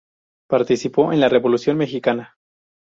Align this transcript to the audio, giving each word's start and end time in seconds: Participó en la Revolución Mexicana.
Participó 0.49 1.13
en 1.13 1.19
la 1.19 1.29
Revolución 1.29 1.77
Mexicana. 1.77 2.35